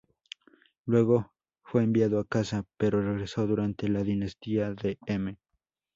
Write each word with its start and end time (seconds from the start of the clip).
Luego 0.87 1.31
fue 1.61 1.83
enviado 1.83 2.17
a 2.19 2.25
casa, 2.25 2.65
pero 2.75 3.03
regresó 3.03 3.45
durante 3.45 3.87
la 3.87 4.01
"Dinastía 4.01 4.73
de 4.73 4.97
M". 5.05 5.37